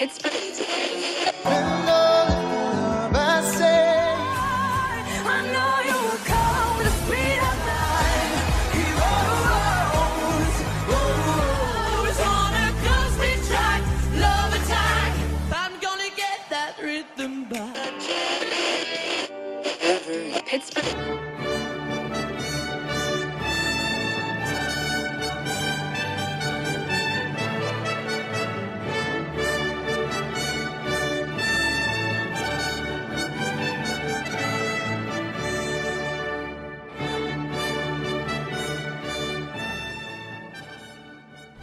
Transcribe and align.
Pittsburgh. 0.00 1.89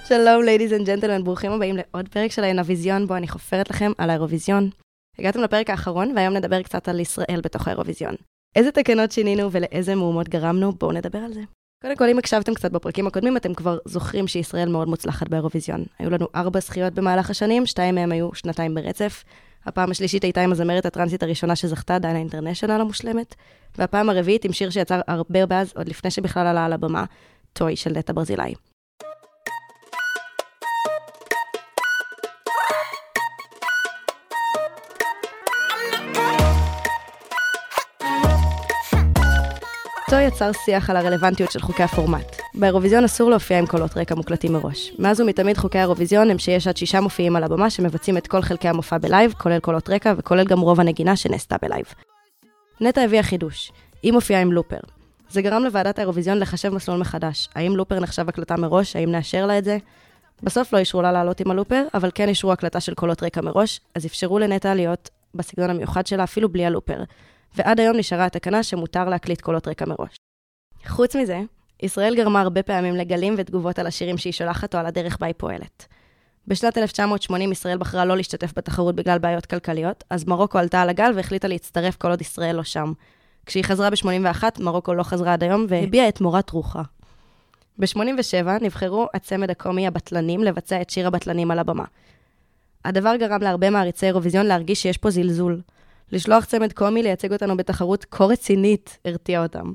שלום, 0.08 0.44
ladies 0.44 0.74
and 0.74 0.86
gentlemen, 0.86 1.24
ברוכים 1.24 1.52
הבאים 1.52 1.76
לעוד 1.78 2.10
פרק 2.10 2.32
של 2.32 2.44
העינביזיון, 2.44 3.08
בו 3.08 3.16
אני 3.16 3.28
חופרת 3.28 3.70
לכם 3.70 3.92
על 3.98 4.10
האירוויזיון. 4.10 4.70
הגעתם 5.20 5.42
לפרק 5.42 5.70
האחרון, 5.70 6.14
והיום 6.16 6.34
נדבר 6.34 6.62
קצת 6.62 6.88
על 6.88 7.00
ישראל 7.00 7.42
בתוך 7.44 7.68
האירוויזיון. 7.68 8.16
איזה 8.56 8.72
תקנות 8.72 9.12
שינינו 9.12 9.52
ולאיזה 9.52 9.96
מהומות 9.96 10.30
גרמנו, 10.30 10.72
בואו 10.72 10.92
נדבר 10.92 11.20
על 11.20 11.34
זה. 11.34 11.42
קודם 11.82 11.96
כל, 11.96 12.10
אם 12.10 12.18
הקשבתם 12.18 12.54
קצת 12.54 12.72
בפרקים 12.72 13.08
הקודמים, 13.08 13.38
אתם 13.38 13.54
כבר 13.54 13.78
זוכרים 13.86 14.28
שישראל 14.28 14.70
מאוד 14.70 14.88
מוצלחת 14.88 15.28
באירוויזיון. 15.28 15.84
היו 16.00 16.10
לנו 16.10 16.28
ארבע 16.36 16.60
זכיות 16.60 16.94
במהלך 16.94 17.30
השנים, 17.30 17.66
שתיים 17.66 17.96
מהם 17.96 18.12
היו 18.12 18.30
שנתיים 18.34 18.76
ברצף. 18.76 19.24
הפעם 19.66 19.92
השלישית 19.92 20.24
הייתה 20.24 20.42
עם 20.42 20.52
הזמרת 20.52 20.86
הטרנסית 20.86 21.24
הראשונה 21.24 21.56
שזכתה, 21.56 22.00
דיינה 22.00 22.20
אינטרנשיונל 22.20 22.82
המושלמת. 22.82 23.36
והפעם 23.78 24.10
הרביעית 24.10 24.46
עם 24.46 24.54
שיר 24.54 24.70
שיצר 24.70 25.02
הרבה 25.08 25.46
באז 25.46 25.74
עוד 25.76 25.90
לפני 25.90 26.12
שבכלל 26.12 26.48
עלה 26.48 26.66
על 26.66 26.74
הבמה, 26.74 27.06
Toy 27.54 27.76
של 27.76 27.92
נטע 27.98 28.14
ברזילי. 28.14 28.54
Toy 40.10 40.24
יצר 40.24 40.52
שיח 40.66 40.90
על 40.90 40.98
הרלוונטיות 40.98 41.52
של 41.52 41.60
חוקי 41.60 41.84
הפורמט. 41.84 42.36
באירוויזיון 42.54 43.04
אסור 43.04 43.30
להופיע 43.30 43.60
עם 43.60 43.66
קולות 43.66 43.98
רקע 43.98 44.16
מוקלטים 44.16 44.54
מראש. 44.54 44.92
מאז 45.00 45.22
ומתמיד 45.22 45.58
חוקי 45.58 45.78
האירוויזיון 45.78 46.30
הם 46.32 46.38
שיש 46.38 46.68
עד 46.68 46.78
שישה 46.78 47.02
מופיעים 47.02 47.36
על 47.36 47.44
הבמה 47.44 47.70
שמבצעים 47.70 48.18
את 48.18 48.28
כל 48.28 48.42
חלקי 48.42 48.68
המופע 48.68 48.98
בלייב, 48.98 49.34
כולל 49.38 49.60
קולות 49.60 49.90
רקע 49.90 50.14
וכולל 50.18 50.46
גם 50.46 50.60
רוב 50.60 50.80
הנגינה 50.80 51.16
שנעשתה 51.16 51.56
בלייב. 51.62 51.86
נטע 52.82 53.02
הביאה 53.02 53.24
חידוש, 53.24 53.72
היא 54.04 54.14
מופיעה 54.14 54.42
עם 54.42 54.52
לופר. 54.52 54.80
זה 55.30 55.42
גרם 55.42 55.64
לוועדת 55.64 56.00
האירוויזיון 56.00 56.40
לחשב 56.40 56.70
מסלול 56.70 57.00
מחדש. 57.00 57.50
האם 57.56 57.76
לופר 57.76 58.00
נחשב 58.00 58.30
הקלטה 58.30 58.58
מראש? 58.58 58.96
האם 58.96 59.12
נאשר 59.12 59.46
לה 59.46 59.58
את 59.58 59.64
זה? 59.64 59.78
בסוף 60.44 60.74
לא 60.74 60.78
אישרו 60.78 61.02
לה 61.02 61.12
לעלות 61.12 61.40
עם 61.40 61.52
הלופר, 61.52 61.84
אבל 61.94 62.12
כן 62.16 62.30
אישרו 62.30 62.52
הקלטה 62.52 62.80
של 62.80 62.94
קולות 62.94 63.24
רקע 63.24 63.42
מראש, 63.42 63.80
אז 63.96 64.06
אפשרו 64.06 64.40
לנטע 64.40 64.76
להיות 64.76 65.10
בסגנון 65.36 65.70
המיוחד 65.70 66.08
שלה 66.08 66.24
אפילו 66.24 66.50
בלי 66.50 66.66
הלופר. 66.66 67.04
ועד 67.58 67.80
היום 67.80 67.98
נשארה 67.98 68.26
התקנה 68.26 68.64
שמותר 68.64 69.10
להקליט 69.10 69.42
קולות 69.42 69.68
רקע 69.68 69.86
מראש. 69.86 70.16
חוץ 70.88 71.16
מזה, 71.16 71.42
ישראל 71.84 72.16
גרמה 72.16 72.42
הרבה 72.42 72.64
פעמים 72.64 72.96
לגלים 72.96 73.36
ותגובות 73.38 73.80
על 73.80 73.88
השירים 73.88 74.18
שהיא 74.18 74.34
שולחת 74.34 74.76
או 74.76 74.80
על 74.80 74.86
הדרך 74.86 75.18
בה 75.20 75.28
היא 75.28 75.36
פועלת. 75.38 75.86
בשנת 76.48 76.78
1980 76.78 77.52
ישראל 77.52 77.78
בחרה 77.78 78.06
לא 78.06 78.18
להשתתף 78.18 78.54
בתחרות 78.56 78.96
בגלל 78.96 79.18
בעיות 79.18 79.46
כלכליות, 79.46 80.04
אז 80.10 80.26
מרוקו 80.28 80.58
עלתה 80.58 80.82
על 80.82 80.90
הגל 80.90 81.12
והחליטה 81.16 81.48
להצטרף 81.48 81.96
כל 81.96 82.10
עוד 82.10 82.22
ישראל 82.22 82.56
לא 82.56 82.64
שם. 82.64 82.94
כשהיא 83.46 83.64
חזרה 83.64 83.90
ב-81, 83.90 84.44
מרוקו 84.60 84.94
לא 84.94 85.04
חזרה 85.04 85.34
עד 85.34 85.44
היום 85.44 85.66
והביעה 85.70 86.10
את 86.10 86.22
מורת 86.22 86.50
רוחה. 86.50 86.82
ב-87 87.80 88.62
נבחרו 88.62 89.08
הצמד 89.14 89.50
הקומי 89.50 89.88
הבטלנים 89.88 90.44
לבצע 90.44 90.82
את 90.82 90.90
שיר 90.90 91.08
הבטלנים 91.08 91.52
על 91.52 91.60
הבמה. 91.60 91.86
הדבר 92.86 93.16
גרם 93.16 93.42
להרבה 93.42 93.70
מעריצי 93.70 94.06
אירוויזיון 94.06 94.46
להרגיש 94.46 94.82
שיש 94.82 94.98
פה 94.98 95.10
זלזול. 95.10 95.62
לשלוח 96.12 96.46
צמד 96.46 96.74
קומי 96.74 97.04
לייצג 97.04 97.34
אותנו 97.34 97.58
בתחרות 97.58 98.06
כה 98.12 98.26
רצינית 98.26 98.98
הרתיע 99.06 99.44
אותם. 99.44 99.74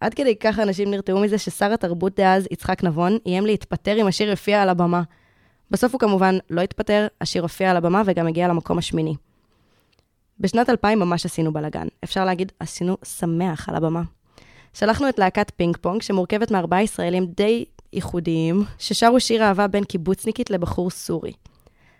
עד 0.00 0.14
כדי 0.14 0.36
כך 0.36 0.58
אנשים 0.58 0.90
נרתעו 0.90 1.20
מזה 1.20 1.38
ששר 1.38 1.72
התרבות 1.72 2.14
דאז, 2.16 2.48
יצחק 2.50 2.84
נבון, 2.84 3.18
איים 3.26 3.46
להתפטר 3.46 4.00
אם 4.00 4.06
השיר 4.06 4.28
יופיע 4.28 4.62
על 4.62 4.68
הבמה. 4.68 5.02
בסוף 5.70 5.92
הוא 5.92 6.00
כמובן 6.00 6.38
לא 6.50 6.60
התפטר, 6.60 7.06
השיר 7.20 7.42
הופיע 7.42 7.70
על 7.70 7.76
הבמה 7.76 8.02
וגם 8.06 8.26
הגיע 8.26 8.48
למקום 8.48 8.78
השמיני. 8.78 9.14
בשנת 10.40 10.70
2000 10.70 10.98
ממש 10.98 11.26
עשינו 11.26 11.52
בלאגן. 11.52 11.86
אפשר 12.04 12.24
להגיד, 12.24 12.52
עשינו 12.60 12.96
שמח 13.04 13.68
על 13.68 13.74
הבמה. 13.74 14.02
שלחנו 14.74 15.08
את 15.08 15.18
להקת 15.18 15.52
פינג 15.56 15.76
פונג, 15.76 16.02
שמורכבת 16.02 16.50
מארבעה 16.50 16.82
ישראלים 16.82 17.26
די 17.26 17.64
ייחודיים, 17.92 18.64
ששרו 18.78 19.20
שיר 19.20 19.42
אהבה 19.42 19.66
בין 19.66 19.84
קיבוצניקית 19.84 20.50
לבחור 20.50 20.90
סורי. 20.90 21.32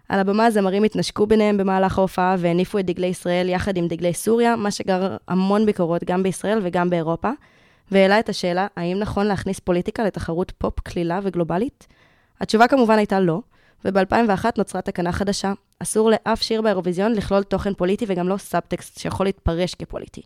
על 0.08 0.20
הבמה 0.20 0.46
הזמרים 0.46 0.84
התנשקו 0.84 1.26
ביניהם 1.26 1.56
במהלך 1.56 1.98
ההופעה 1.98 2.36
והניפו 2.38 2.78
את 2.78 2.86
דגלי 2.86 3.06
ישראל 3.06 3.48
יחד 3.48 3.76
עם 3.76 3.88
דגלי 3.88 4.14
סוריה, 4.14 4.56
מה 4.56 4.70
שגר 4.70 5.16
המון 5.28 5.66
ביקורות 5.66 6.04
גם 6.04 6.22
בישראל 6.22 6.60
וגם 6.62 6.91
באירופה, 6.91 7.30
והעלה 7.91 8.20
את 8.20 8.28
השאלה, 8.28 8.66
האם 8.76 8.98
נכון 8.98 9.26
להכניס 9.26 9.58
פוליטיקה 9.58 10.04
לתחרות 10.04 10.52
פופ 10.58 10.80
קלילה 10.80 11.20
וגלובלית? 11.22 11.86
התשובה 12.41 12.69
כמובן 12.69 12.98
הייתה 12.98 13.20
לא, 13.20 13.41
וב-2001 13.84 14.44
נוצרה 14.58 14.82
תקנה 14.82 15.12
חדשה. 15.12 15.52
אסור 15.78 16.10
לאף 16.10 16.42
שיר 16.42 16.62
באירוויזיון 16.62 17.12
לכלול 17.12 17.42
תוכן 17.42 17.75
פוליטי 17.75 18.04
וגם 18.08 18.28
לא 18.28 18.36
סאבטקסט 18.36 18.98
שיכול 18.98 19.26
להתפרש 19.26 19.75
כפוליטי. 19.75 20.22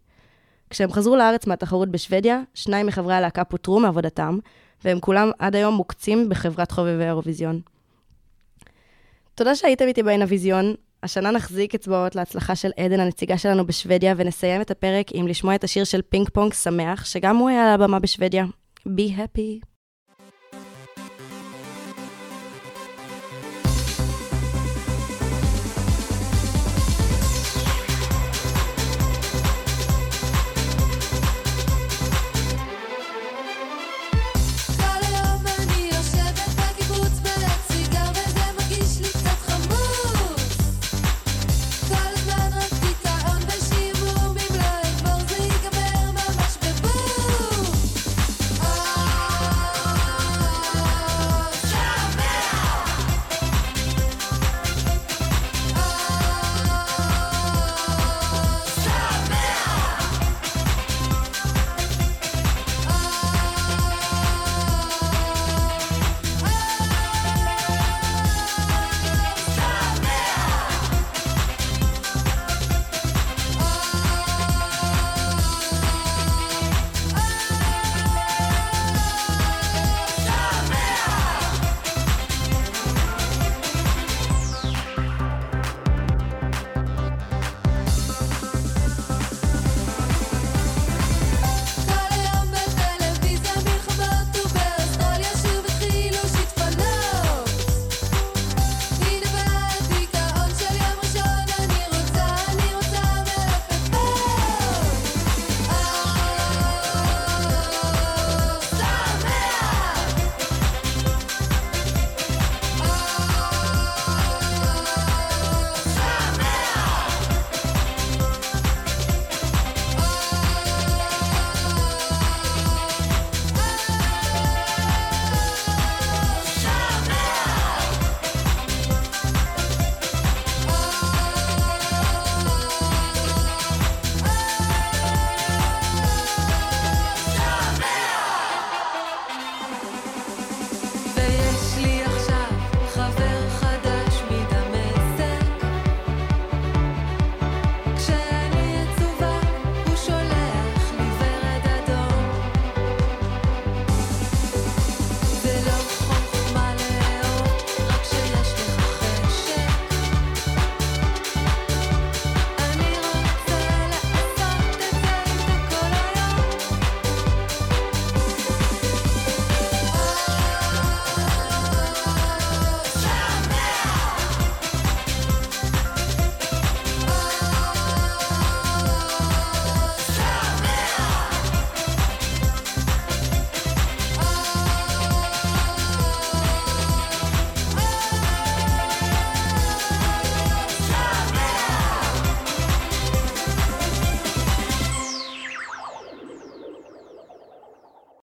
כשהם 0.70 0.92
חזרו 0.92 1.16
לארץ 1.16 1.46
מהתחרות 1.46 1.88
בשוודיה, 1.88 2.40
שניים 2.54 2.86
מחברי 2.86 3.14
הלהקה 3.14 3.44
פוטרו 3.44 3.80
מעבודתם, 3.80 4.38
והם 4.84 5.00
כולם 5.00 5.30
עד 5.38 5.56
היום 5.56 5.74
מוקצים 5.74 6.28
בחברת 6.28 6.70
חובבי 6.70 7.04
האירוויזיון. 7.04 7.60
תודה 9.34 9.54
שהייתם 9.54 9.84
איתי 9.84 10.02
בעינביזיון. 10.02 10.74
השנה 11.02 11.30
נחזיק 11.30 11.74
אצבעות 11.74 12.16
להצלחה 12.16 12.54
של 12.56 12.70
עדן, 12.76 13.00
הנציגה 13.00 13.38
שלנו 13.38 13.66
בשוודיה, 13.66 14.14
ונסיים 14.16 14.60
את 14.60 14.70
הפרק 14.70 15.06
עם 15.12 15.28
לשמוע 15.28 15.54
את 15.54 15.64
השיר 15.64 15.84
של 15.84 16.02
פינג 16.02 16.28
פונג 16.28 16.52
שמח, 16.52 17.04
שגם 17.04 17.36
הוא 17.36 17.48
היה 17.48 17.68
על 17.68 17.74
הבמה 17.74 17.98
בשוודיה. 17.98 18.44
Be 18.88 19.18
happy. 19.18 19.71